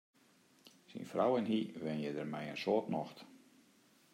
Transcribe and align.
Syn 0.89 1.05
frou 1.11 1.31
en 1.39 1.47
hy 1.51 1.59
wenje 1.81 2.11
dêr 2.15 2.29
mei 2.33 2.47
in 2.51 2.59
soad 2.63 2.85
nocht. 2.93 3.17